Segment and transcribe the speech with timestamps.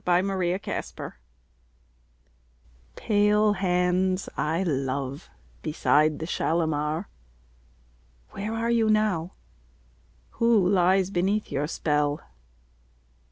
[0.03, 1.13] Kashmiri Song
[2.95, 5.29] Pale hands I love
[5.61, 7.07] beside the Shalimar,
[8.31, 9.33] Where are you now?
[10.39, 12.21] Who lies beneath your spell?